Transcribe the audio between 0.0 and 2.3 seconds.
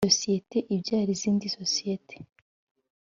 sosiyete ibyara izindi sosiyete